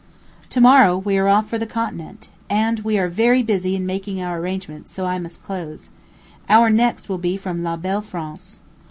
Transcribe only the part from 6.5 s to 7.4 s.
next will be